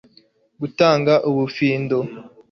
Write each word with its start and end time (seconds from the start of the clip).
gutanga 0.61 1.13
ubufindo 1.29 1.97